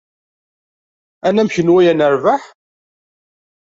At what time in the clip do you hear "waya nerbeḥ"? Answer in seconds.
1.73-2.43